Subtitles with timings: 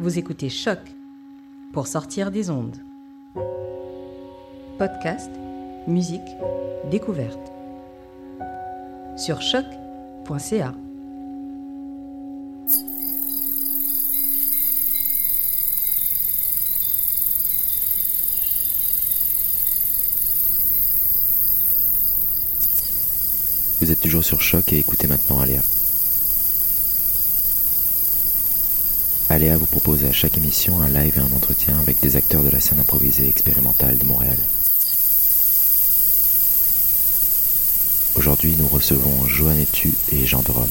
[0.00, 0.78] Vous écoutez Choc
[1.72, 2.76] pour sortir des ondes.
[4.78, 5.28] Podcast,
[5.88, 6.20] musique,
[6.88, 7.50] découverte.
[9.16, 10.72] Sur choc.ca.
[23.80, 25.62] Vous êtes toujours sur Choc et écoutez maintenant Aléa.
[29.30, 32.48] Aléa vous propose à chaque émission un live et un entretien avec des acteurs de
[32.48, 34.38] la scène improvisée expérimentale de Montréal.
[38.16, 40.66] Aujourd'hui, nous recevons Joanne Etu et Jean de Rome.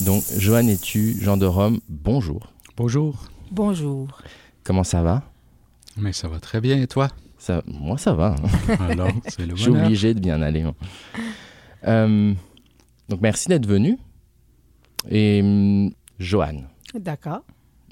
[0.00, 2.50] Donc, Joanne Etu, Jean de Rome, bonjour.
[2.78, 3.26] Bonjour.
[3.50, 4.08] Bonjour.
[4.64, 5.22] Comment ça va?
[5.98, 7.10] Mais ça va très bien et toi?
[7.40, 8.36] Ça, Moi, ça va.
[8.88, 10.62] Alors, c'est le Je suis obligé de bien aller.
[10.62, 10.74] moi.
[11.86, 12.34] Euh,
[13.08, 13.98] donc, merci d'être venu.
[15.10, 16.68] Et hum, Joanne.
[16.94, 17.42] D'accord.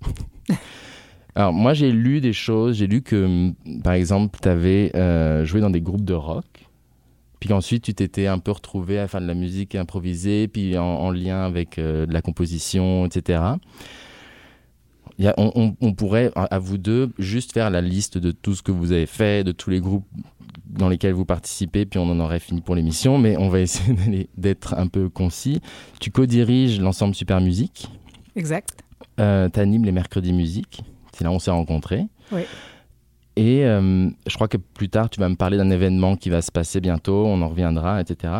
[1.35, 2.77] Alors, moi, j'ai lu des choses.
[2.77, 4.93] J'ai lu que, hum, par exemple, tu avais
[5.45, 6.45] joué dans des groupes de rock.
[7.41, 10.85] Puis ensuite, tu t'étais un peu retrouvé à faire de la musique improvisée, puis en,
[10.85, 13.41] en lien avec euh, de la composition, etc.
[15.19, 18.31] Il y a- on, on- on pourrait, à vous deux, juste faire la liste de
[18.31, 20.07] tout ce que vous avez fait, de tous les groupes
[20.67, 24.29] dans lesquels vous participez, puis on en aurait fini pour l'émission, mais on va essayer
[24.37, 25.61] d'être un peu concis.
[26.01, 27.89] Tu co-diriges l'ensemble Super Musique,
[28.37, 28.85] Exact.
[29.19, 32.05] euh, tu animes les mercredis musique, c'est là où on s'est rencontrés.
[32.31, 32.43] Oui.
[33.35, 36.43] Et euh, je crois que plus tard, tu vas me parler d'un événement qui va
[36.43, 38.33] se passer bientôt, on en reviendra, etc.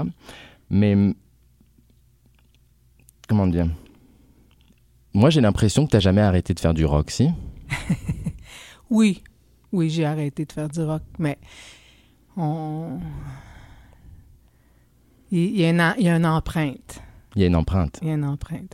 [0.71, 0.97] Mais
[3.29, 3.67] comment dire?
[5.15, 7.31] Moi, j'ai l'impression que tu n'as jamais arrêté de faire du rock, si?
[8.91, 9.23] Oui.
[9.73, 11.37] Oui, j'ai arrêté de faire du rock, mais
[12.37, 12.99] on...
[15.31, 17.03] Il y, a une, en- il y a une empreinte.
[17.37, 17.99] Il y a une empreinte.
[18.01, 18.73] Il y a une empreinte.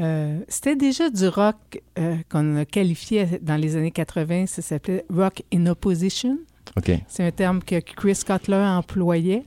[0.00, 4.46] Euh, C'était déjà du rock euh, qu'on a qualifié dans les années 80.
[4.46, 6.36] Ça s'appelait rock in opposition.
[6.76, 6.90] Ok.
[7.06, 9.44] C'est un terme que Chris Cutler employait.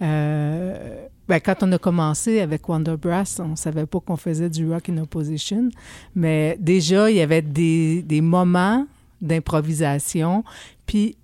[0.00, 4.48] Euh, ben, quand on a commencé avec Wonder Brass, on ne savait pas qu'on faisait
[4.48, 5.68] du rock in opposition,
[6.14, 8.86] mais déjà, il y avait des, des moments
[9.20, 10.44] d'improvisation,
[10.86, 11.16] puis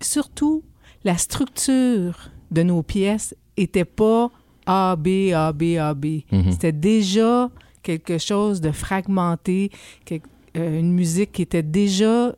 [0.00, 0.62] surtout,
[1.04, 4.30] la structure de nos pièces était pas
[4.66, 6.22] A, B, A, B, A, B.
[6.30, 6.52] Mhm.
[6.52, 7.50] C'était déjà
[7.82, 9.70] quelque chose de fragmenté,
[10.12, 10.18] euh,
[10.78, 12.34] une musique qui était déjà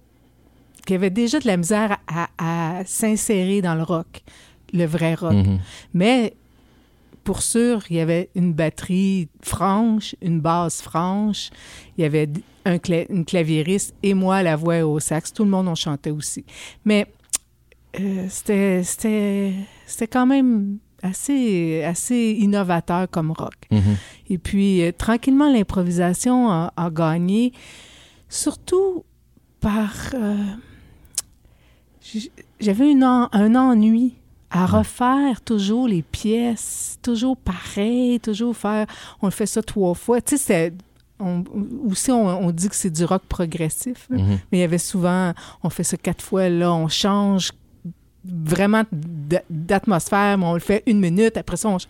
[0.87, 4.23] qui avait déjà de la misère à, à s'insérer dans le rock,
[4.73, 5.35] le vrai rock.
[5.35, 5.59] Mhm.
[5.95, 6.35] Mais
[7.25, 11.51] pour sûr, il y avait une batterie franche, une basse franche,
[11.97, 12.29] il y avait
[12.65, 15.33] un cla- une claviériste et moi la voix au sax.
[15.33, 16.45] Tout le monde en chantait aussi.
[16.85, 17.07] Mais
[18.01, 19.55] euh, c'était
[20.11, 23.55] quand même assez assez innovateur comme rock.
[23.71, 23.97] Mhm.
[24.31, 27.53] Et puis, euh, tranquillement, l'improvisation a, a gagné,
[28.29, 29.05] surtout
[29.61, 29.93] par...
[30.15, 30.37] euh,
[32.61, 34.15] J'avais un ennui
[34.53, 38.87] à refaire toujours les pièces, toujours pareil, toujours faire...
[39.23, 40.21] On le fait ça trois fois.
[40.21, 40.75] Tu sais, c'est...
[41.19, 41.43] on-
[41.89, 44.07] aussi, on, on dit que c'est du rock progressif.
[44.11, 44.19] là.
[44.19, 44.39] Mhm.
[44.53, 47.53] Mais il y avait souvent, on fait ça quatre fois, là, on change
[48.25, 48.85] vraiment
[49.51, 51.89] d'atmosphère, mais on le fait une minute, après ça, on change.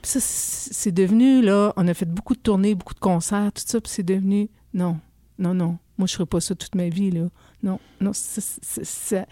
[0.00, 3.62] Puis ça, c'est devenu, là, on a fait beaucoup de tournées, beaucoup de concerts, tout
[3.66, 4.98] ça, puis c'est devenu, non,
[5.38, 7.26] non, non, moi, je ferai pas ça toute ma vie, là.
[7.62, 8.40] Non, non, c'est...
[8.62, 9.26] c'est- c'est-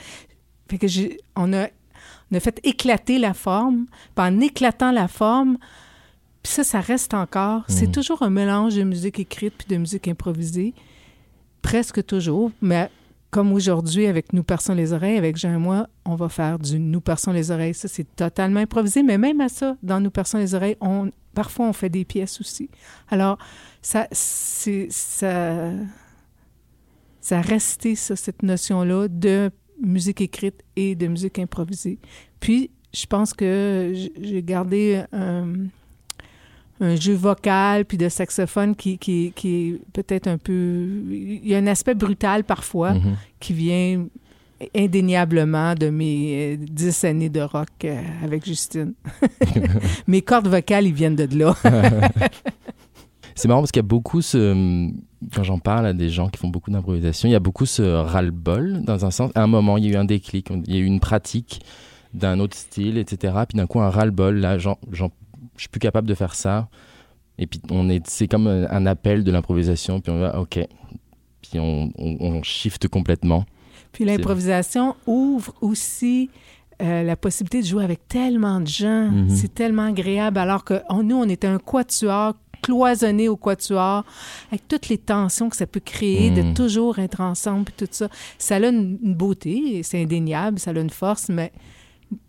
[0.69, 1.19] Fait que j'ai...
[1.37, 1.69] On a,
[2.31, 5.59] on a fait éclater la forme, puis en éclatant la forme,
[6.43, 7.63] puis ça, ça reste encore.
[7.69, 7.93] C'est Mhm.
[7.93, 10.75] toujours un mélange de musique écrite puis de musique improvisée.
[11.63, 12.51] Presque toujours.
[12.61, 12.91] Mais
[13.31, 16.79] comme aujourd'hui, avec Nous perçons les oreilles, avec Jean et moi, on va faire du
[16.81, 17.75] Nous perçons les oreilles.
[17.75, 19.03] Ça, c'est totalement improvisé.
[19.05, 22.41] Mais même à ça, dans Nous perçons les oreilles, on, parfois, on fait des pièces
[22.41, 22.69] aussi.
[23.09, 23.39] Alors,
[23.81, 25.71] ça, c'est, ça,
[27.21, 29.51] ça a resté, ça, cette notion-là de
[29.83, 31.99] musique écrite et de musique improvisée.
[32.41, 35.47] Puis, je pense que j'ai gardé un,
[36.81, 40.53] un jeu vocal puis de saxophone qui, qui, qui est peut-être un peu...
[41.11, 43.17] Il y a un aspect brutal parfois Mhm.
[43.41, 44.07] qui vient
[44.77, 48.95] indéniablement de mes dix années de rock euh, avec Justine.
[50.07, 51.57] mes cordes vocales, ils viennent de là.
[53.35, 54.89] C'est marrant parce qu'il y a beaucoup ce.
[55.35, 57.83] Quand j'en parle à des gens qui font beaucoup d'improvisation, il y a beaucoup ce
[57.83, 59.31] ras-le-bol, dans un sens.
[59.35, 61.61] À un moment, il y a eu un déclic, il y a eu une pratique
[62.13, 63.35] d'un autre style, etc.
[63.49, 64.69] Puis d'un coup, un ras-le-bol, là, je
[65.57, 66.69] suis plus capable de faire ça.
[67.39, 70.59] Et puis, on est, c'est comme un appel de l'improvisation, puis on va, OK.
[71.41, 73.45] Puis on, on, on shift complètement.
[73.93, 76.31] Puis l'improvisation ouvre aussi
[76.83, 79.11] euh, la possibilité de jouer avec tellement de gens.
[79.11, 79.29] Mhm.
[79.31, 80.39] C'est tellement agréable.
[80.39, 84.05] Alors que on- nous, on était un quatuor cloisonné au quatuor,
[84.51, 88.09] avec toutes les tensions que ça peut créer, de toujours être ensemble, tout ça.
[88.39, 91.53] Ça a une, une beauté, c'est indéniable, ça a une force, mais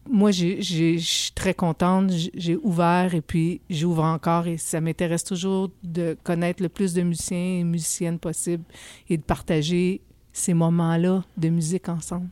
[0.10, 0.62] moi, je
[0.98, 2.10] suis très contente.
[2.12, 6.94] J'ai- J'ai ouvert et puis j'ouvre encore et ça m'intéresse toujours de connaître le plus
[6.94, 8.64] de musiciens et musiciennes possible
[9.10, 10.02] et de partager
[10.32, 12.30] ces moments-là de musique ensemble.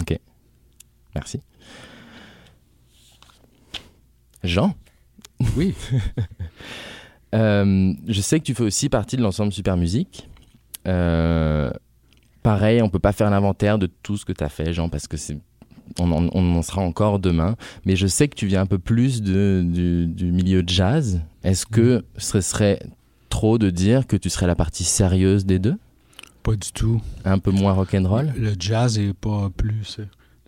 [0.00, 0.18] Ok.
[1.14, 1.40] Merci.
[4.42, 4.74] Jean?
[5.56, 5.74] Oui.
[7.34, 10.28] Euh, je sais que tu fais aussi partie de l'ensemble Super Musique.
[10.86, 11.70] Euh,
[12.42, 15.06] pareil, on peut pas faire l'inventaire de tout ce que tu as fait, Jean, parce
[15.06, 15.38] que c'est
[15.98, 17.56] on en, on en sera encore demain.
[17.84, 21.20] Mais je sais que tu viens un peu plus de, du, du milieu jazz.
[21.44, 22.80] Est-ce que ce serait
[23.28, 25.76] trop de dire que tu serais la partie sérieuse des deux?
[26.42, 27.00] Pas du tout.
[27.24, 28.32] Un peu moins rock'n'roll?
[28.36, 29.98] Le jazz est pas plus.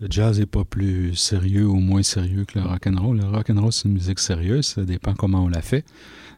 [0.00, 3.16] Le jazz est pas plus sérieux ou moins sérieux que le rock and roll.
[3.18, 5.84] Le rock and roll c'est une musique sérieuse, ça dépend comment on la fait.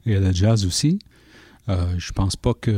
[0.06, 0.99] Et le jazz aussi.
[1.69, 2.73] Euh, je pense pas que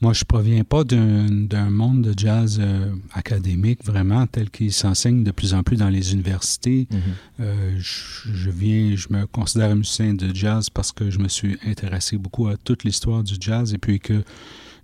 [0.00, 5.30] moi je proviens pas d'un monde de jazz euh, académique vraiment tel qu'il s'enseigne de
[5.30, 6.88] plus en plus dans les universités.
[6.90, 7.00] Mhm.
[7.40, 11.28] Euh, je, je viens, je me considère un musicien de jazz parce que je me
[11.28, 14.22] suis intéressé beaucoup à toute l'histoire du jazz et puis que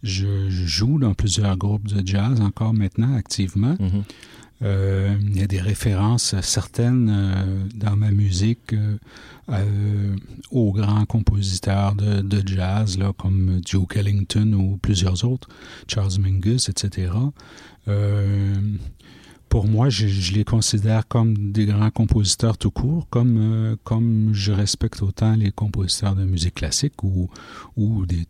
[0.03, 3.77] je, je joue dans plusieurs groupes de jazz encore maintenant activement.
[3.81, 4.05] Mhm.
[4.63, 10.17] Euh, il y a des références certaines euh, dans ma musique euh,
[10.51, 15.49] aux grands compositeurs de, jazz, là, comme Duke Ellington ou plusieurs autres,
[15.89, 17.13] Charles Mingus, etc.
[19.49, 24.51] Pour moi, je, je les considère comme des grands compositeurs tout court, comme, comme je
[24.51, 27.29] respecte autant les compositeurs de musique classique ou,
[27.77, 28.27] ou des,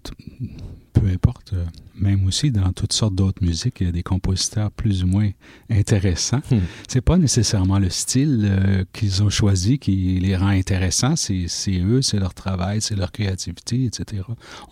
[0.94, 1.64] peu importe, euh,
[1.96, 5.30] même aussi dans toutes sortes d'autres musiques, il y a des compositeurs plus ou moins
[5.70, 6.40] intéressants.
[6.50, 6.60] Hmm.
[6.88, 11.78] C'est pas nécessairement le style euh, qu'ils ont choisi qui les rend intéressants, c'est c'est
[11.80, 14.22] eux, c'est leur travail, c'est leur créativité, etc.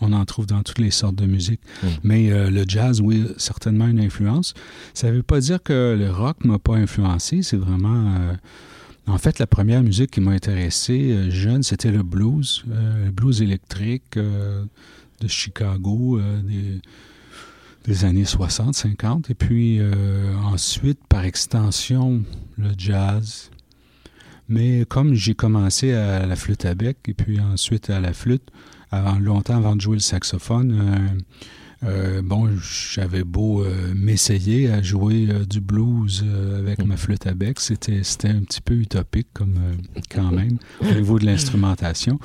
[0.01, 1.61] On en trouve dans toutes les sortes de musique.
[1.83, 1.87] Hmm.
[2.03, 4.53] Mais euh, le jazz, oui, certainement une influence.
[4.93, 8.15] Ça veut pas dire que le rock m'a pas influencé, c'est vraiment...
[8.15, 8.33] euh,
[9.05, 14.17] en fait, la première musique qui m'a intéressé jeune, c'était le blues, le blues électrique
[15.23, 16.81] de Chicago euh, des,
[17.85, 19.29] des années 60, 50.
[19.29, 22.23] Et puis euh, ensuite, par extension,
[22.57, 23.49] le jazz.
[24.49, 28.43] Mais comme j'ai commencé à la flûte à bec et puis ensuite à la flûte,
[28.91, 31.23] avant, longtemps avant de jouer le saxophone,
[31.83, 33.65] euh, bon, j'avais beau
[33.95, 36.23] m'essayer à jouer du blues
[36.57, 36.87] avec Mm.
[36.87, 39.55] ma flûte à bec, c'était un petit peu utopique comme
[40.13, 42.19] quand même au niveau de l'instrumentation.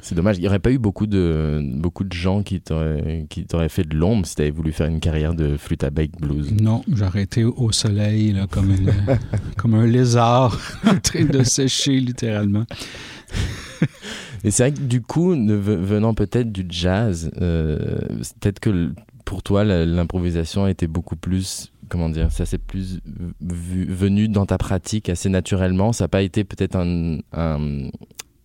[0.00, 3.82] C'est dommage, il n'y aurait pas eu beaucoup de, beaucoup de gens qui t'auraient fait
[3.82, 6.52] de l'ombre si tu avais voulu faire une carrière de flûte à bec blues.
[6.52, 8.92] Non, j'aurais été au soleil là, comme, une-
[9.56, 12.64] comme un lézard en train de sécher littéralement.
[14.44, 17.98] Et c'est vrai que du coup, venant peut-être du jazz, euh,
[18.40, 18.92] peut-être que
[19.24, 23.00] pour toi, l'improvisation était beaucoup plus, comment dire, ça s'est plus
[23.40, 25.92] vu- venu dans ta pratique assez naturellement.
[25.92, 27.88] Ça n'a pas été peut-être un, un,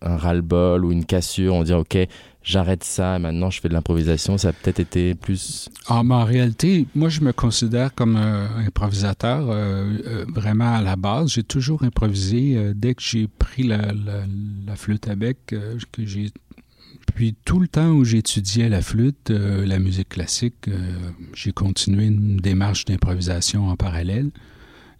[0.04, 1.98] un ras-le-bol ou une cassure, on dit ok,
[2.44, 4.38] j'arrête ça, maintenant je fais de l'improvisation.
[4.38, 5.68] Ça a peut-être été plus.
[5.88, 10.82] Ah, mais en réalité, moi, je me considère comme euh, improvisateur euh, euh, vraiment à
[10.82, 11.32] la base.
[11.32, 13.80] J'ai toujours improvisé euh, dès que j'ai pris la,
[14.76, 15.54] flûte à bec.
[17.14, 20.68] Puis tout le temps où j'étudiais la flûte, la musique classique,
[21.34, 24.30] j'ai continué une démarche d'improvisation en parallèle.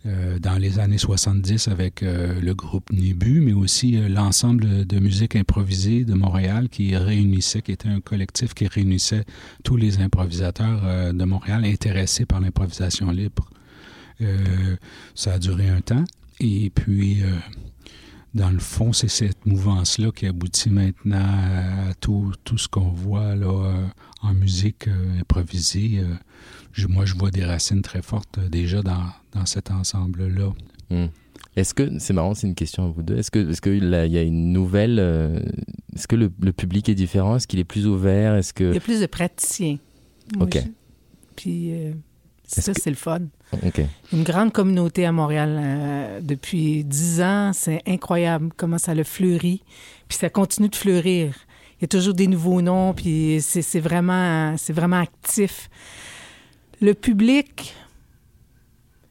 [0.07, 4.99] Euh, dans les années 70 avec euh, le groupe Nébu, mais aussi euh, l'ensemble de
[4.99, 9.25] musique improvisée de Montréal qui réunissait, qui était un collectif qui réunissait
[9.63, 13.49] tous les improvisateurs de Montréal intéressés par l'improvisation libre.
[15.15, 16.05] Ça a duré un temps.
[16.39, 17.23] Et puis,
[18.35, 21.19] dans le fond, c'est cette mouvance-là qui aboutit maintenant
[21.89, 23.89] à tout, tout ce qu'on voit là,
[24.21, 26.03] en musique improvisée.
[26.75, 30.53] Je- moi, je vois des racines très fortes euh, déjà dans, dans cet ensemble-là.
[30.91, 31.07] Hmm.
[31.57, 33.17] Est-ce que c'est marrant, c'est une question à vous deux.
[33.17, 35.39] Est-ce que est-ce que là, il y a une nouvelle euh,
[35.95, 37.37] Est-ce que le, le public est différent?
[37.37, 38.35] Est-ce qu'il est plus ouvert?
[38.35, 39.79] Est-ce que Il y a plus de praticiens.
[40.37, 40.55] Moi, Ok.
[40.57, 40.69] je-
[41.37, 41.93] Puis euh,
[42.45, 43.21] ça, que- c'est le fun.
[43.65, 43.81] Ok.
[44.13, 47.53] Une grande communauté à Montréal euh, depuis dix ans.
[47.55, 49.63] C'est incroyable comment ça le fleurit.
[50.09, 51.35] Puis ça continue de fleurir.
[51.79, 55.69] Il y a toujours des nouveaux noms, puis c'est c'est vraiment, c'est vraiment actif.
[56.85, 57.75] Le public,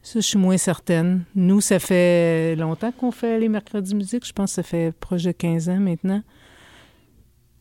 [0.00, 1.24] ça, je suis moins certaine.
[1.34, 4.24] Nous, ça fait longtemps qu'on fait les mercredis musique.
[4.24, 6.22] Je pense que ça fait proche de 15 ans maintenant.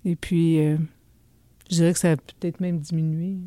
[0.05, 0.77] Et puis, euh,
[1.67, 3.37] je dirais que ça a peut-être même diminué.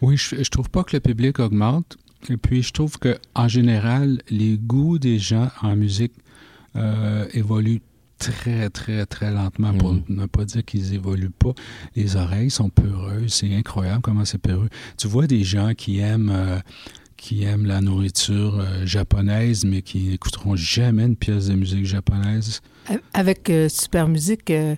[0.00, 1.98] Oui, je, je trouve pas que le public augmente.
[2.30, 6.14] Et puis, je trouve que en général, les goûts des gens en musique
[6.74, 7.82] euh, évoluent
[8.30, 10.02] très, très, très lentement, pour Mhm.
[10.08, 11.52] ne pas dire qu'ils évoluent pas.
[11.96, 13.32] Les oreilles sont peureuses.
[13.34, 14.68] C'est incroyable comment c'est peureux.
[14.96, 16.30] Tu vois des gens qui aiment...
[16.32, 16.58] euh,
[17.16, 22.60] qui aiment la nourriture euh, japonaise, mais qui n'écouteront jamais une pièce de musique japonaise?
[23.14, 24.74] Avec euh, Super Musique, euh,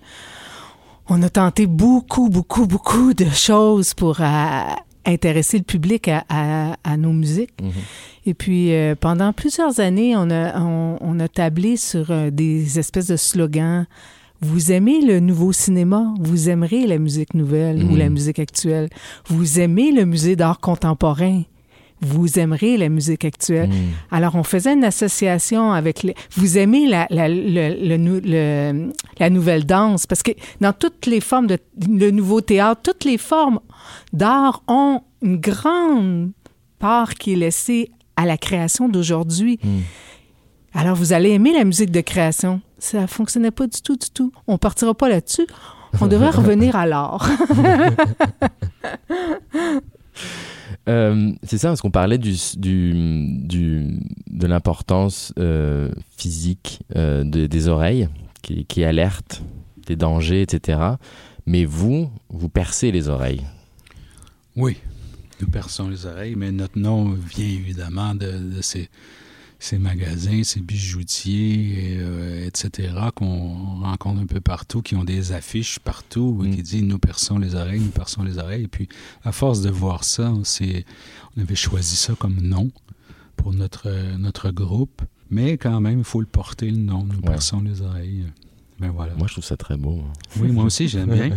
[1.09, 4.61] on a tenté beaucoup, beaucoup, beaucoup de choses pour euh,
[5.07, 7.53] intéresser le public à, à- à nos musiques.
[7.63, 7.71] Mhm.
[8.27, 12.79] Et puis, euh, pendant plusieurs années, on a, on, on a tablé sur euh, des
[12.79, 13.87] espèces de slogans.
[14.41, 17.99] Vous aimez le nouveau cinéma, vous aimerez la musique nouvelle ou Mhm.
[17.99, 18.89] la musique actuelle?
[19.29, 21.43] Vous aimez le musée d'art contemporain,
[22.05, 23.69] vous aimerez la musique actuelle.
[23.71, 23.75] Mhm.
[24.11, 26.15] Alors, on faisait une association avec les...
[26.37, 30.07] Vous aimez la, la, le- le la nouvelle danse?
[30.07, 31.59] Parce que dans toutes les formes de...
[31.89, 33.61] Le nouveau théâtre, toutes les formes
[34.13, 36.31] d'art ont une grande
[36.79, 39.59] part qui est laissée à la création d'aujourd'hui.
[39.63, 39.83] Mhm.
[40.75, 42.61] Alors, vous allez aimer la musique de création.
[42.79, 44.33] Ça fonctionnait pas du tout, du tout.
[44.47, 45.47] On partira pas là-dessus.
[46.01, 47.29] On devrait revenir à l'art.
[50.89, 52.35] Euh, c'est ça, parce qu'on parlait du,
[54.31, 58.09] de l'importance euh, physique euh, de- des oreilles,
[58.43, 58.83] qui, qui
[59.87, 60.79] des dangers, etc.
[61.47, 63.43] Mais vous, vous percez les oreilles.
[64.57, 64.77] Oui,
[65.41, 68.89] nous perçons les oreilles, mais notre nom vient évidemment de, de ces,
[69.59, 75.79] ces magasins, ces bijoutiers, euh, etc., qu'on rencontre un peu partout, qui ont des affiches
[75.79, 76.51] partout Mm.
[76.57, 78.65] qui disent Nous perçons les oreilles, nous perçons les oreilles.
[78.65, 78.89] Et puis,
[79.25, 80.43] à force de voir ça, on,
[81.41, 82.71] avait choisi ça comme nom
[83.37, 85.03] pour notre, notre groupe.
[85.31, 87.05] Mais quand même, il faut le porter, le nom.
[87.05, 87.23] Nous Ouais.
[87.23, 88.25] perçons les oreilles.
[88.79, 89.15] Ben voilà.
[89.15, 90.03] Moi, je trouve ça très beau.
[90.41, 91.31] Oui, moi aussi, j'aime bien.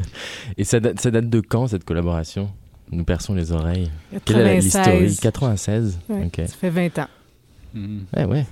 [0.56, 2.50] Et ça date, ça date de quand, cette collaboration?
[2.92, 3.90] Nous perçons les oreilles.
[4.24, 5.18] Quelle est la- l'historique?
[5.20, 5.20] 96.
[5.20, 6.36] 96 Ouais, Ok.
[6.46, 7.08] Ça fait 20 ans.
[7.74, 7.98] Mm.
[8.16, 8.46] Ouais, ouais.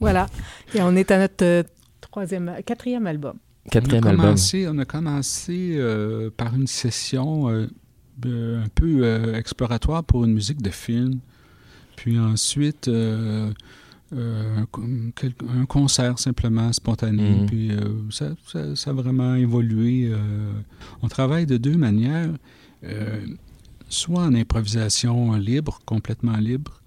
[0.00, 0.26] Voilà.
[0.74, 1.62] Et on est à notre euh,
[2.00, 3.38] troisième, quatrième album.
[3.70, 4.24] Quatrième on a album.
[4.26, 7.66] commencé, On a commencé euh, par une session euh,
[8.24, 11.18] un peu euh, exploratoire pour une musique de film.
[11.96, 13.50] Puis ensuite, euh,
[14.14, 14.64] euh,
[15.48, 17.30] un concert simplement spontané.
[17.40, 17.46] Mhm.
[17.46, 17.78] Puis euh,
[18.10, 20.08] ça, ça- ça a vraiment évolué.
[20.12, 20.52] euh.
[21.02, 22.30] on travaille de deux manières.
[22.84, 23.20] Euh,
[23.88, 26.80] soit en improvisation libre, complètement libre,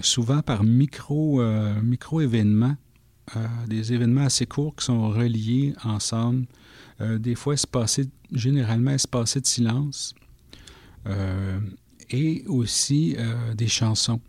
[0.00, 2.76] souvent par micro, euh, micro-événements,
[3.36, 6.46] euh, des événements assez courts qui sont reliés ensemble,
[7.00, 10.14] euh, des fois espacés, généralement espacés de silence,
[11.06, 11.58] euh,
[12.10, 14.20] et aussi euh, des chansons.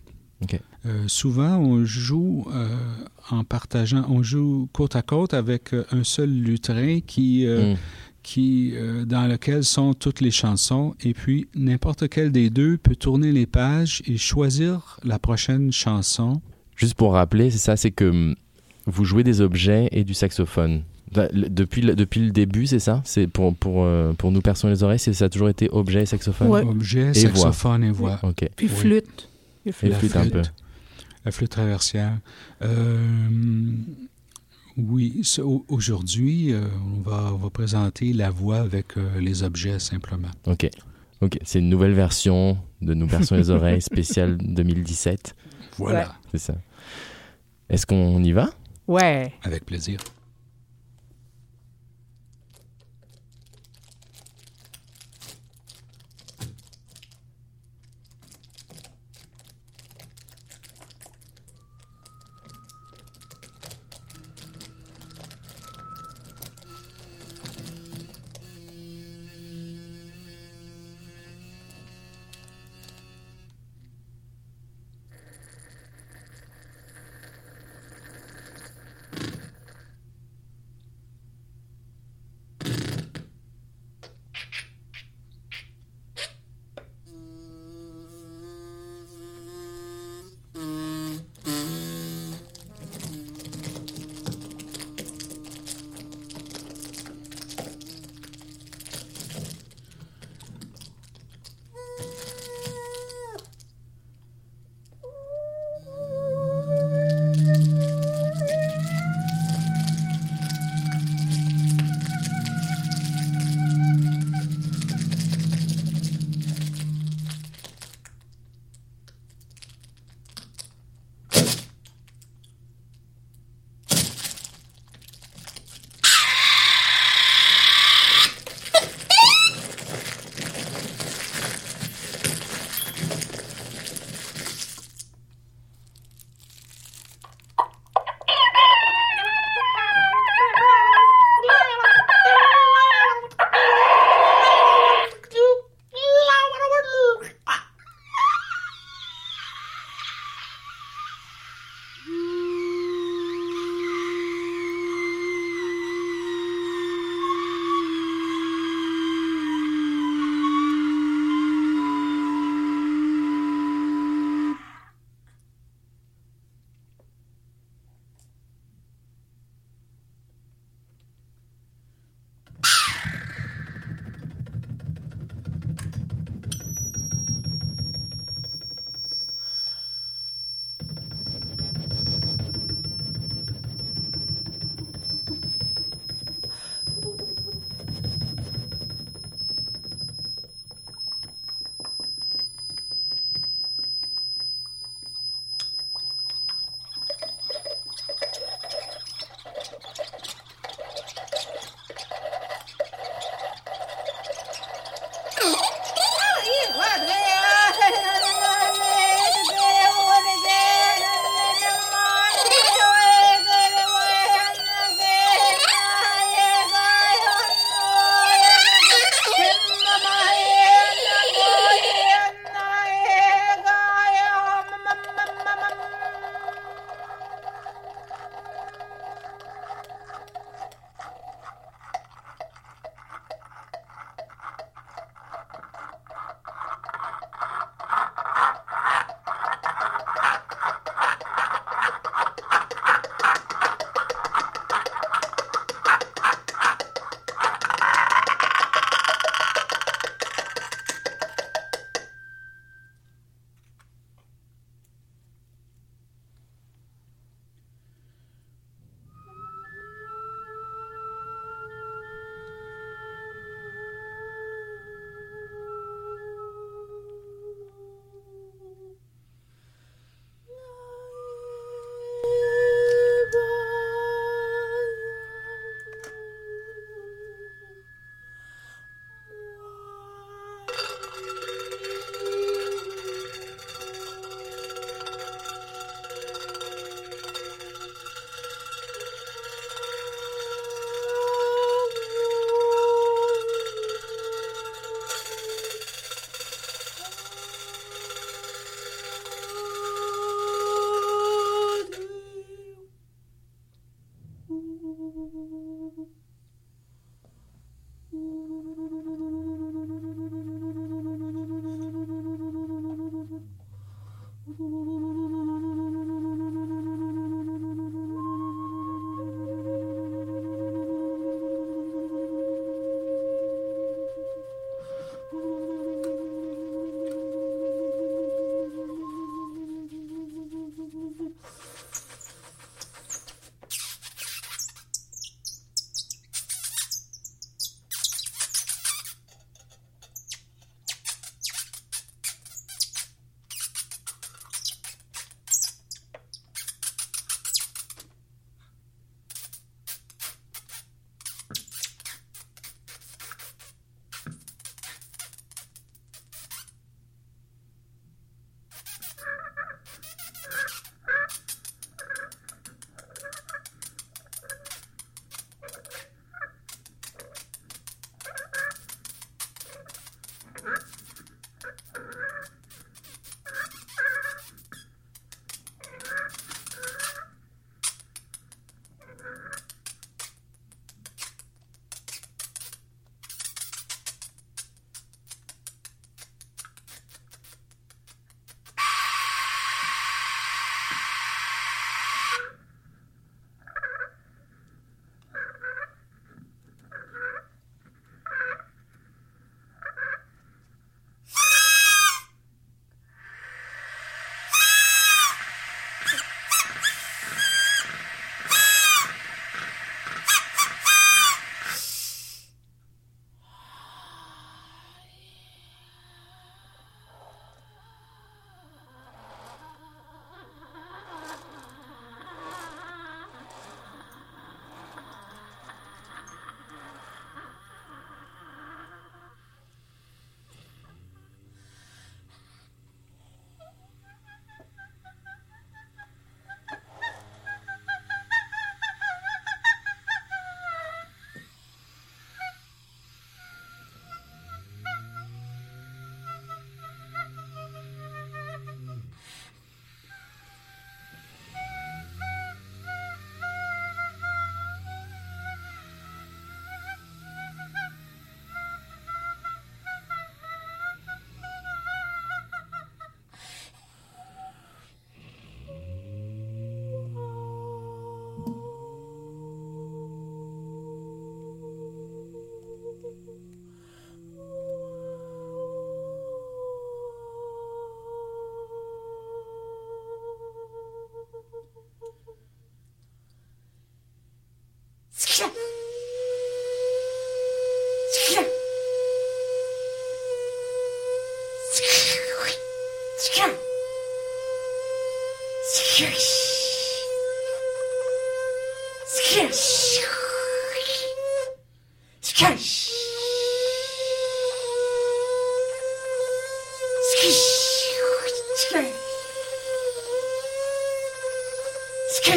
[0.86, 2.68] Euh, souvent, on joue euh,
[3.30, 7.78] en partageant, on joue côte à côte avec euh, un seul lutrin qui, euh, Mm.
[8.24, 10.96] Qui, euh, dans lequel sont toutes les chansons.
[11.04, 16.42] Et puis, n'importe quel des deux peut tourner les pages et choisir la prochaine chanson.
[16.76, 18.36] Juste pour rappeler, c'est ça, c'est que hum,
[18.86, 20.84] vous jouez des objets et du saxophone.
[21.12, 23.02] Depuis le, depuis le début, c'est ça?
[23.06, 26.02] C'est pour, pour, euh, pour nous percer les oreilles, c'est- ça a toujours été objet
[26.02, 26.48] et saxophone?
[26.48, 26.64] Ouais.
[26.64, 28.20] Objet, Et saxophone et voix.
[28.24, 28.50] Ok.
[28.56, 28.74] Puis Oui.
[28.74, 29.30] flûte.
[29.66, 29.94] Et flûte.
[29.94, 30.42] flûte un peu.
[31.24, 32.18] La flûte traversière.
[32.64, 32.98] Euh,
[34.78, 35.22] oui,
[35.68, 36.62] aujourd'hui, euh,
[36.98, 40.30] on, va, on va présenter la voix avec euh, les objets simplement.
[40.48, 40.70] Ok.
[41.22, 41.38] Ok.
[41.44, 45.36] C'est une nouvelle version de Nous perçons les oreilles spéciale 2017.
[45.78, 46.56] Voilà, C'est ça.
[47.70, 48.50] Est-ce qu'on y va?
[48.88, 49.34] Ouais.
[49.44, 50.00] avec plaisir.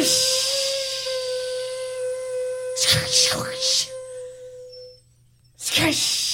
[0.03, 0.99] ス
[5.79, 6.26] カッシュ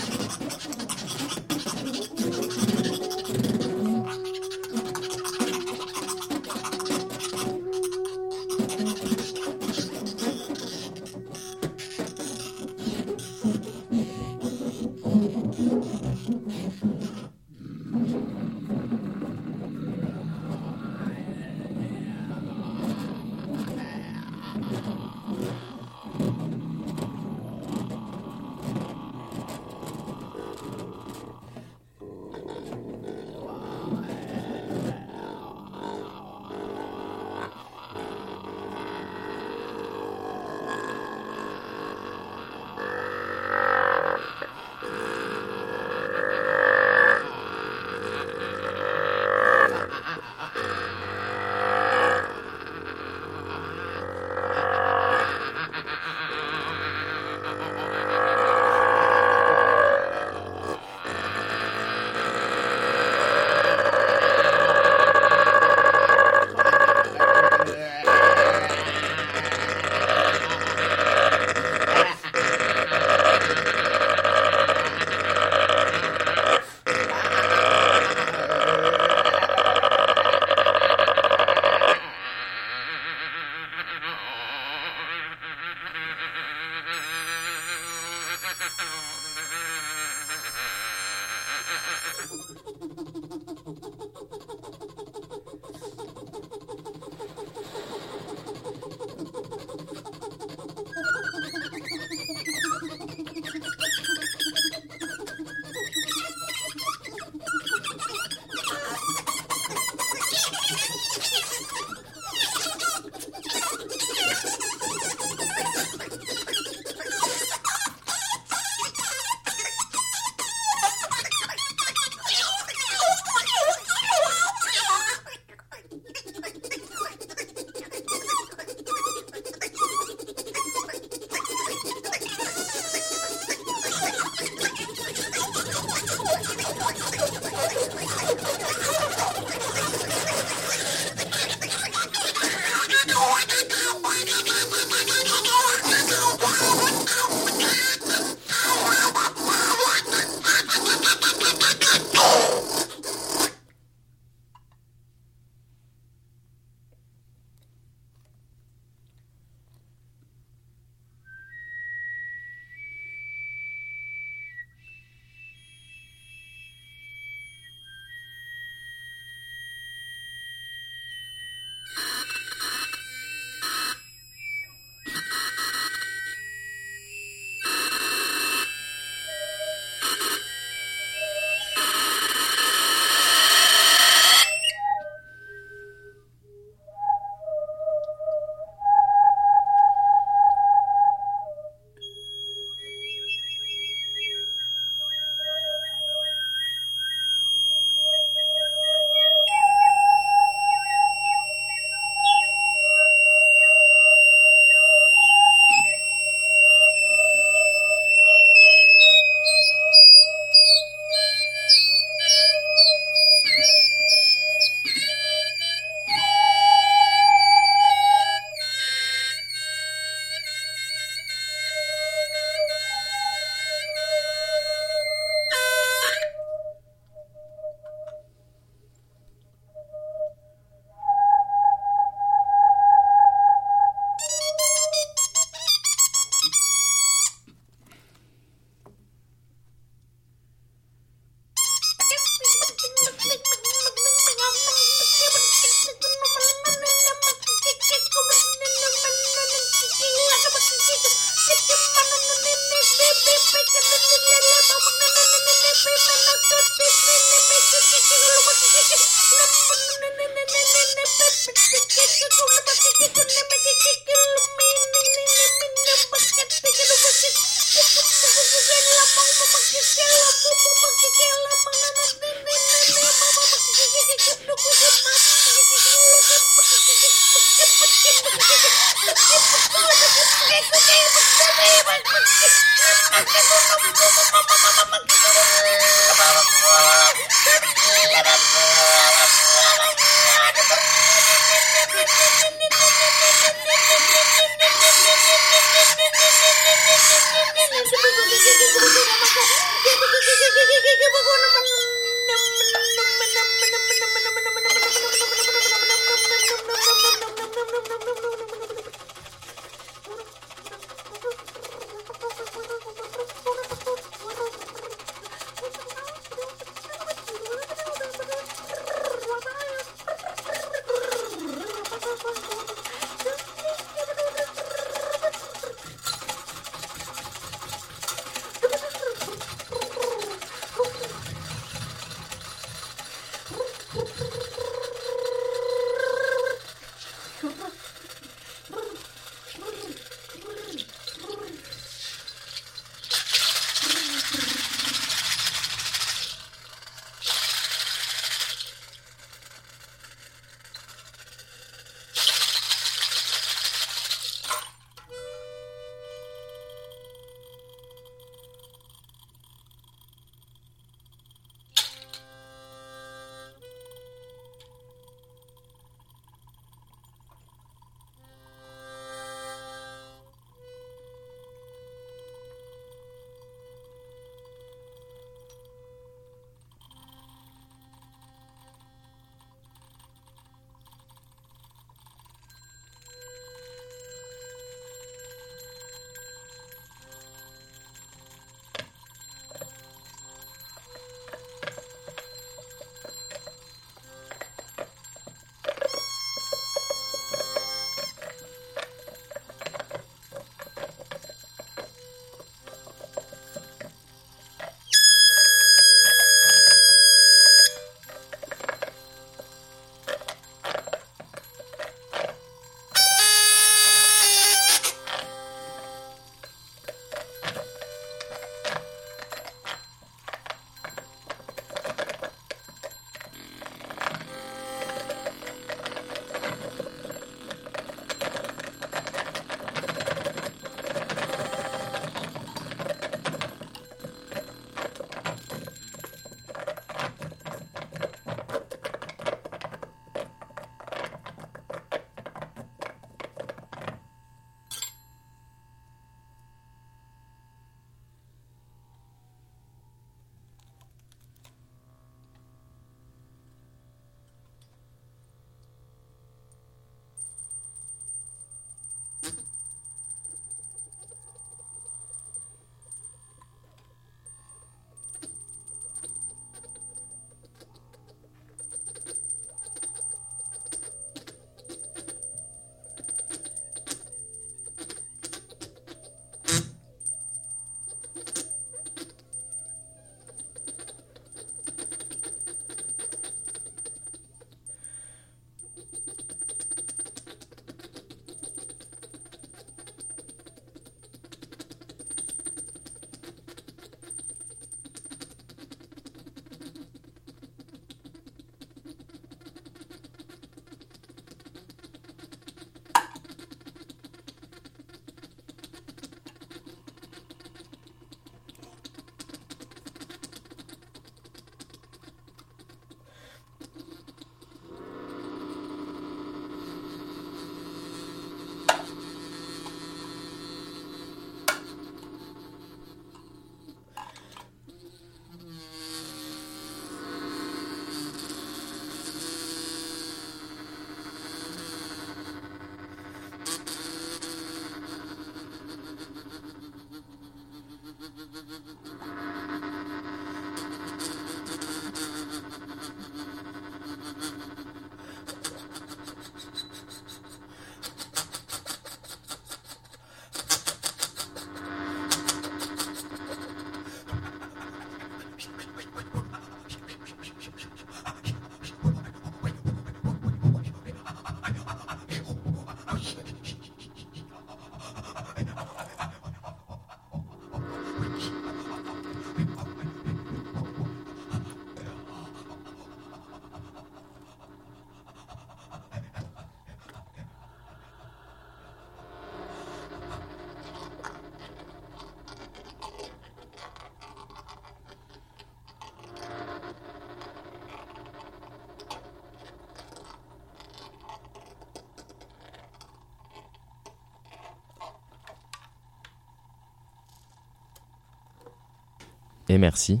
[599.48, 600.00] Et merci.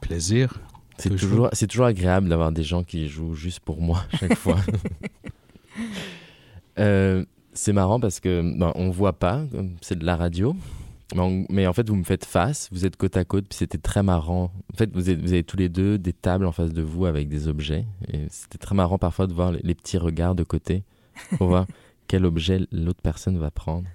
[0.00, 0.60] Plaisir.
[0.98, 1.28] C'est Toujours.
[1.30, 4.58] toujours, c'est toujours agréable d'avoir des gens qui jouent juste pour moi chaque fois.
[6.78, 9.42] Euh, c'est marrant parce que ben, on voit pas,
[9.80, 10.56] c'est de la radio,
[11.14, 13.56] mais, on- mais en fait vous me faites face, vous êtes côte à côte, puis
[13.58, 14.50] c'était très marrant.
[14.72, 17.06] En fait vous, êtes- vous avez tous les deux des tables en face de vous
[17.06, 20.42] avec des objets, et c'était très marrant parfois de voir les, les petits regards de
[20.42, 20.82] côté
[21.38, 21.66] pour voir
[22.08, 23.86] quel objet l'autre personne va prendre.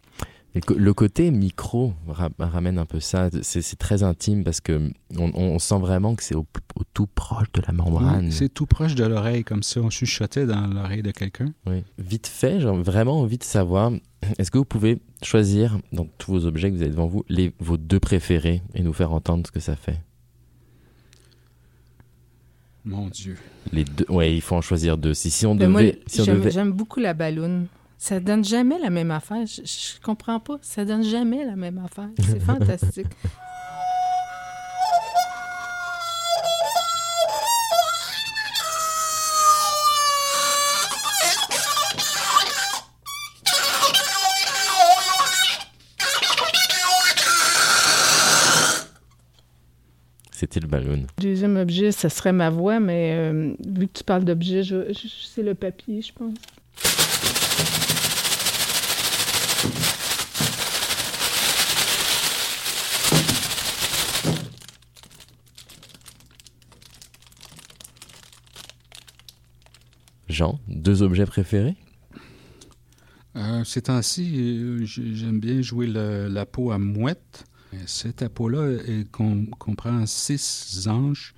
[0.76, 3.30] Le côté micro ra- ramène un peu ça.
[3.43, 6.45] C'est très intime parce que on, on sent vraiment que c'est au,
[6.76, 8.26] au tout proche de la membrane.
[8.26, 11.54] Oui, C'est tout proche de l'oreille, comme si on chuchotait dans l'oreille de quelqu'un.
[11.68, 11.84] Oui.
[12.00, 13.91] Vite fait, j'ai vraiment envie de savoir,
[14.39, 17.54] est-ce que vous pouvez choisir dans tous vos objets que vous avez devant vous les,
[17.60, 20.00] vos deux préférés et nous faire entendre ce que ça fait?
[22.86, 23.38] Mon Dieu.
[23.72, 25.14] Les deux, ouais, il faut en choisir deux.
[25.14, 27.68] Si, si on moi, devait, si on j'aime devait- j'aime beaucoup la balloune.
[28.02, 29.45] Ça donne jamais la même affaire.
[29.45, 30.58] Je, je comprends pas.
[30.62, 32.10] Ça donne jamais la même affaire.
[32.18, 33.08] C'est fantastique.
[50.32, 51.06] c'était le ballon.
[51.18, 55.08] Deuxième objet, ça serait ma voix, mais euh, vu que tu parles d'objet, je, je-
[55.28, 56.34] c'est le papier, je pense.
[70.68, 71.76] Deux objets préférés?
[73.36, 77.46] Euh, ces temps-ci, euh, j'ai- j'aime bien jouer la peau à mouette.
[77.86, 78.78] Cette peau-là
[79.12, 81.36] comprend six anges.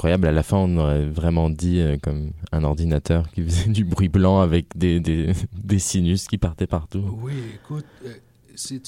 [0.00, 0.28] Incroyable.
[0.28, 4.08] À la fin, on aurait vraiment dit euh, comme un ordinateur qui faisait du bruit
[4.08, 7.04] blanc avec des, des, des sinus qui partaient partout.
[7.20, 8.14] Oui, écoute, euh,
[8.54, 8.80] c'est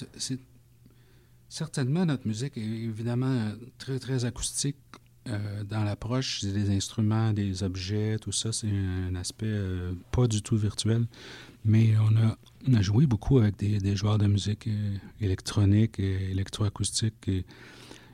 [1.51, 4.77] certainement notre musique est évidemment euh, très très acoustique
[5.71, 6.43] dans l'approche.
[6.43, 8.51] Des instruments, des objets, tout ça.
[8.51, 9.55] C'est un aspect
[10.11, 11.07] pas du tout virtuel.
[11.65, 12.37] Mais on a,
[12.67, 14.69] on a joué beaucoup avec des, des joueurs de musique
[15.21, 17.31] électronique et électroacoustique.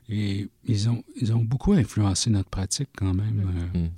[0.08, 3.52] Et ils, ont, ils ont beaucoup influencé notre pratique quand même.
[3.74, 3.88] Euh, Mm.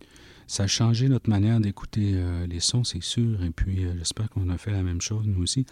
[0.51, 3.41] Ça a changé notre manière d'écouter euh, les sons, c'est sûr.
[3.45, 5.65] Et puis, euh, j'espère qu'on a fait la même chose, nous aussi.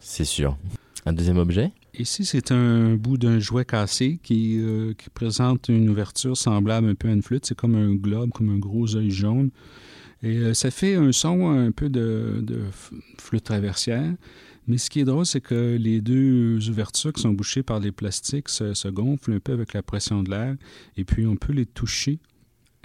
[0.00, 0.58] C'est sûr.
[1.06, 1.70] Un deuxième objet?
[1.96, 6.96] Ici, c'est un bout d'un jouet cassé qui, euh, qui présente une ouverture semblable un
[6.96, 7.46] peu à une flûte.
[7.46, 9.50] C'est comme un globe, comme un gros œil jaune.
[10.24, 12.62] Et ça fait un son un peu de, de
[13.18, 14.12] flûte traversière.
[14.68, 17.90] Mais ce qui est drôle, c'est que les deux ouvertures qui sont bouchées par des
[17.90, 20.56] plastiques se, se gonflent un peu avec la pression de l'air.
[20.96, 22.18] Et puis, on peut les toucher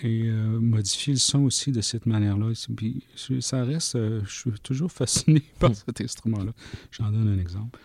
[0.01, 2.53] et euh, modifier le son aussi de cette manière-là.
[2.75, 3.03] Puis,
[3.41, 3.95] ça reste...
[3.95, 6.53] euh, je suis toujours fasciné par cet instrument-là.
[6.91, 7.79] J'en donne un exemple.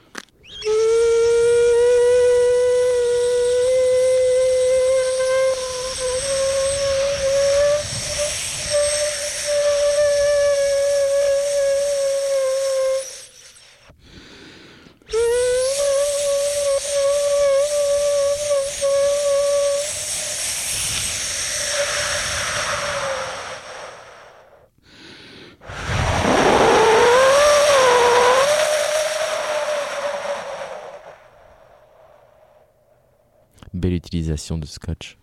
[33.75, 35.19] Belle utilisation de scotch.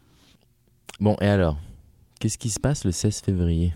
[1.00, 1.58] Bon, et alors
[2.20, 3.74] Qu'est-ce qui se passe le 16 février?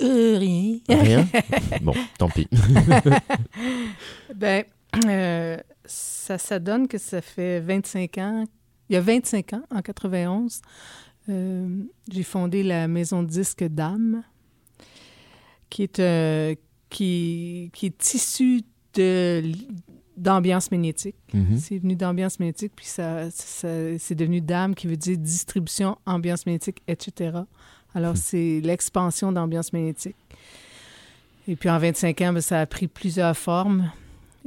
[0.00, 0.78] Euh, rien.
[0.88, 1.28] Rien?
[1.82, 2.48] Bon, tant pis.
[4.34, 4.64] Ben,
[5.06, 8.44] euh, ça, ça donne que ça fait 25 ans.
[8.88, 10.62] Il y a 25 ans, en 91,
[11.28, 14.24] euh, j'ai fondé la maison de disques d'âme,
[15.70, 16.54] qui est, euh,
[16.90, 18.62] qui, qui est issue
[18.94, 19.52] de
[20.16, 21.16] d'ambiance magnétique.
[21.32, 21.58] Mhm.
[21.58, 26.46] C'est venu d'ambiance magnétique, puis ça, ça- c'est devenu DAM, qui veut dire distribution, ambiance
[26.46, 27.38] magnétique, etc.
[27.94, 30.16] Alors, c'est l'expansion d'ambiance magnétique.
[31.46, 33.90] Et puis, en 25 ans, ben, ça a pris plusieurs formes.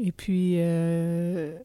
[0.01, 1.55] Et puis, euh,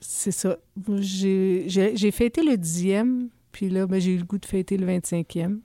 [0.00, 0.56] c'est ça.
[1.00, 5.60] J'ai fêté le dixième, puis là, ben, j'ai eu le goût de fêter le 25e.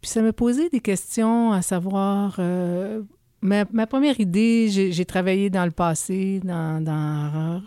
[0.00, 3.02] Puis ça m'a posé des questions à savoir, euh,
[3.40, 7.62] ma, ma première idée, j'ai travaillé dans le passé, dans, dans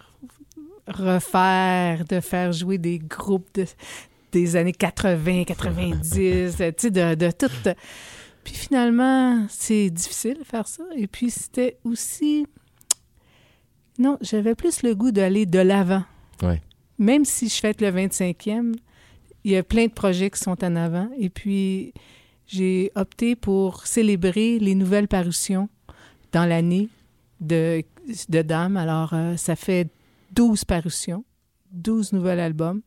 [0.87, 3.65] refaire, de faire jouer des groupes de,
[4.31, 7.51] des années 80, 90, tu sais, de, de tout.
[8.43, 10.83] Puis finalement, c'est difficile de faire ça.
[10.95, 12.47] Et puis c'était aussi...
[13.99, 16.03] Non, j'avais plus le goût d'aller de l'avant.
[16.41, 16.61] Ouais.
[16.97, 18.73] Même si je fête le 25e,
[19.43, 21.09] il y a plein de projets qui sont en avant.
[21.19, 21.93] Et puis,
[22.51, 25.69] j'ai opté pour célébrer les nouvelles parutions
[26.31, 26.89] dans l'année
[27.39, 27.83] de,
[28.29, 28.77] de Dame.
[28.77, 29.89] Alors, euh, ça fait
[30.33, 31.23] 12 parutions,
[31.71, 32.81] 12 nouveaux albums.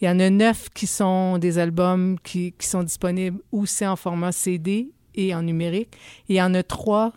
[0.00, 3.96] Il y en a 9 qui sont des albums qui, qui sont disponibles aussi en
[3.96, 5.94] format CD et en numérique.
[6.28, 7.12] Et il y en a 3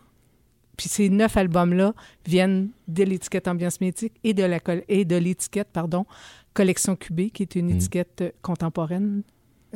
[0.77, 1.93] puis ces neuf albums-là
[2.25, 6.05] viennent de l'étiquette Ambiance Métique et de la et de l'étiquette, pardon,
[6.53, 7.75] Collection Cubée, qui est une Mhm.
[7.75, 9.23] étiquette contemporaine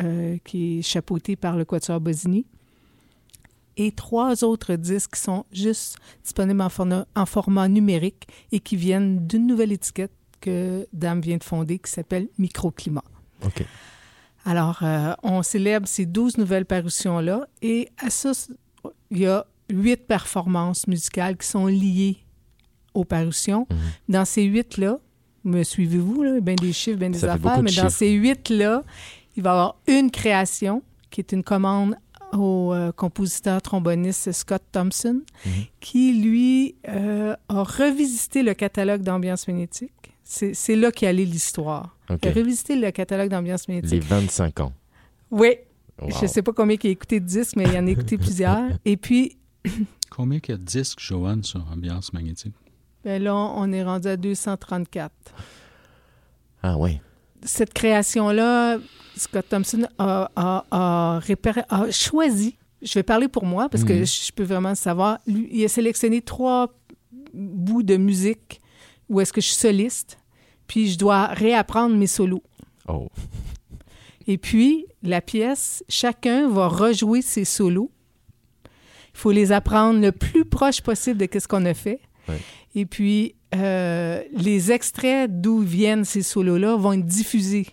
[0.02, 2.46] euh, qui est chapeautée par le Quatuor Bosini.
[3.76, 8.76] Et trois autres disques qui sont juste disponibles en format, en format numérique et qui
[8.76, 13.04] viennent d'une nouvelle étiquette que Dame vient de fonder qui s'appelle Microclimat.
[13.44, 13.66] OK.
[14.46, 18.32] Alors, euh, on célèbre ces 12 nouvelles parutions-là et à ça,
[19.10, 22.18] il y a huit performances musicales qui sont liées
[22.94, 23.66] aux parutions.
[23.72, 23.78] Mhm.
[24.10, 25.00] Dans ces huit-là,
[25.46, 27.90] me suivez-vous, là, bien des chiffres, bien des Ça affaires, de mais dans chiffres.
[27.90, 28.84] ces huit-là,
[29.36, 31.96] il va y avoir une création qui est une commande
[32.34, 35.52] au euh, compositeur tromboniste Scott Thompson, Mhm.
[35.80, 39.92] qui, lui, euh, a revisité le catalogue d'ambiance magnétique.
[40.24, 41.96] C'est là qu'est allée l'histoire.
[42.10, 42.20] OK.
[42.24, 43.92] Il a revisité le catalogue d'ambiance magnétique.
[43.92, 44.74] Les 25 ans.
[45.30, 45.58] Oui,
[46.02, 46.10] Wow.
[46.10, 48.18] je ne sais pas combien il a écouté de disques, mais il en a écouté
[48.18, 48.72] plusieurs.
[48.84, 49.38] Et puis,
[50.10, 52.54] Combien qu'il y a de disques, Joanne, sur Ambiance Magnétique?
[53.04, 55.12] ben là, on est rendu à 234.
[56.64, 57.02] Ah ouais.
[57.44, 58.78] Cette création-là,
[59.16, 63.94] Scott Thompson a, a- a répar- a choisi, je vais parler pour moi parce que
[63.94, 64.06] Mhm.
[64.06, 66.74] je peux vraiment savoir, lui, il a sélectionné trois
[67.34, 68.60] bouts de musique
[69.10, 70.18] où est-ce que je suis soliste,
[70.68, 72.44] puis je dois réapprendre mes solos.
[72.88, 73.08] Oh.
[74.28, 77.92] Et puis, la pièce, chacun va rejouer ses solos.
[78.66, 82.00] Il faut les apprendre le plus proche possible de ce qu'on a fait.
[82.30, 82.40] Ouais.
[82.74, 87.68] Et puis, euh, les extraits d'où viennent ces solos-là vont être diffusés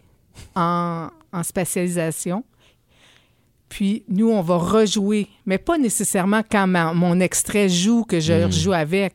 [0.57, 2.45] en, en spatialisation.
[3.69, 8.33] Puis, nous, on va rejouer, mais pas nécessairement quand ma- mon extrait joue, que je
[8.33, 8.45] Mm.
[8.47, 9.15] rejoue avec.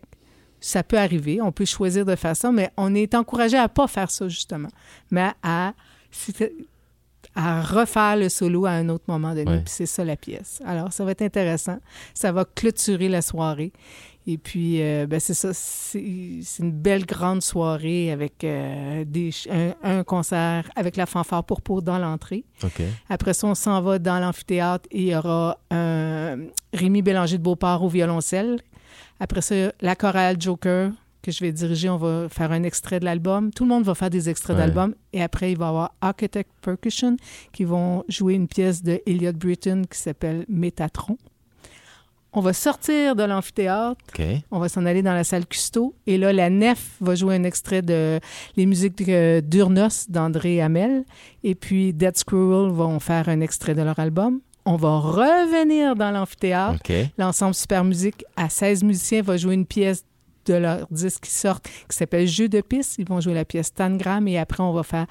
[0.62, 3.88] Ça peut arriver, on peut choisir de faire ça, mais on est encouragé à pas
[3.88, 4.70] faire ça, justement,
[5.12, 5.74] mais à
[7.36, 9.52] refaire le solo à un autre moment donné.
[9.52, 9.58] Ouais.
[9.62, 10.62] Puis c'est ça la pièce.
[10.66, 11.78] Alors, ça va être intéressant.
[12.14, 13.74] Ça va clôturer la soirée.
[14.28, 19.74] Et puis, euh, ben, c'est ça, c'est une belle grande soirée avec euh, des, un,
[19.84, 22.44] un concert avec la fanfare pour peau dans l'entrée.
[23.08, 26.38] Après ça, on s'en va dans l'amphithéâtre et il y aura un
[26.74, 28.60] Rémi Bélanger de Beauport au violoncelle.
[29.20, 33.06] Après ça, la chorale Joker que je vais diriger, on va faire un extrait de
[33.06, 33.50] l'album.
[33.52, 34.62] Tout le monde va faire des extraits Ouais.
[34.64, 34.94] d'album.
[35.12, 37.18] Et après, il va y avoir Architect Percussion
[37.52, 41.18] qui vont jouer une pièce de Elliot Britton qui s'appelle Métatron.
[42.36, 44.00] On va sortir de l'amphithéâtre
[44.52, 45.96] on va s'en aller dans la salle Custo.
[46.06, 48.20] Et là, la nef va jouer un extrait de
[48.58, 51.06] les musiques de- d'Urnos d'André Hamel.
[51.44, 54.42] Et puis Dead Squirrel vont faire un extrait de leur album.
[54.66, 56.80] On va revenir dans l'amphithéâtre.
[57.18, 60.04] L'ensemble Super Musique à 16 musiciens va jouer une pièce
[60.46, 62.96] de leur disque qui sort qui s'appelle Jeu de piste.
[63.00, 65.06] Ils vont jouer la pièce Tangram et après on va faire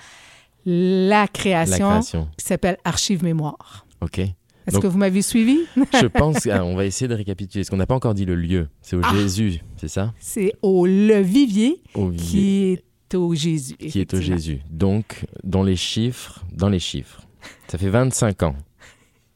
[0.66, 2.28] la La création, création.
[2.38, 3.86] qui s'appelle Archive Mémoire.
[4.00, 4.20] OK.
[4.66, 5.58] Est-ce que vous m'avez suivi?
[5.76, 7.62] Je pense qu'on va essayer de récapituler.
[7.62, 8.68] Parce qu'on n'a pas encore dit le lieu?
[8.80, 9.12] C'est au Ah!
[9.14, 10.14] Jésus, c'est ça?
[10.18, 12.72] C'est au Le Vivier Au Vivier, qui
[13.12, 13.74] est au Jésus.
[13.76, 14.20] qui est au.
[14.20, 14.60] Jésus.
[14.70, 17.22] Donc, dans les chiffres, dans les chiffres,
[17.68, 18.56] ça fait 25 ans.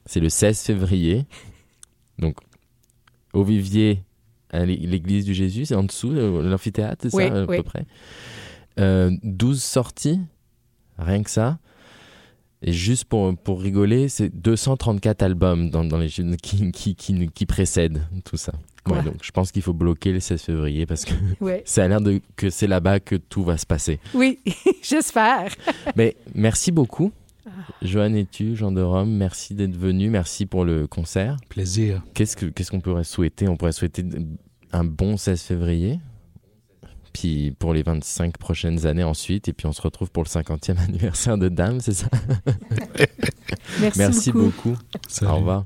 [0.06, 1.26] C'est le 16 février.
[2.18, 2.36] Donc,
[3.34, 4.02] au Vivier,
[4.52, 7.58] l'église du Jésus, c'est en dessous, euh, l'amphithéâtre, c'est Oui, ça, à oui.
[7.58, 7.86] peu près?
[8.80, 10.20] Euh, 12 sorties,
[10.96, 11.58] rien que ça.
[12.62, 17.46] Et juste pour, pour rigoler, c'est 234 albums dans, dans les qui, qui, qui, qui
[17.46, 18.52] précèdent tout ça.
[18.88, 21.62] Ouais, donc je pense qu'il faut bloquer le 16 février parce que Ouais.
[21.66, 24.00] ça a l'air de que c'est là-bas que tout va se passer.
[24.14, 24.38] Oui,
[24.82, 25.52] j'espère.
[25.96, 27.12] Mais merci beaucoup,
[27.46, 27.50] Ah.
[27.82, 29.10] Joanne et tu, Jean de Rome.
[29.10, 30.08] Merci d'être venu.
[30.10, 31.36] Merci pour le concert.
[31.50, 32.02] Plaisir.
[32.14, 33.46] Qu'est-ce que qu'est-ce qu'on pourrait souhaiter?
[33.48, 34.04] On pourrait souhaiter
[34.72, 36.00] un bon 16 février.
[37.18, 39.48] Puis pour les 25 prochaines années ensuite.
[39.48, 42.06] Et puis on se retrouve pour le 50e anniversaire de Dame, c'est ça?
[43.80, 44.76] Merci, Merci beaucoup.
[45.22, 45.64] Au revoir.